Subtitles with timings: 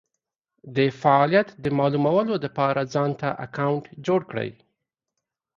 [0.77, 4.49] دفعالیت د مالومولو دپاره ځانته اکونټ جوړ کړی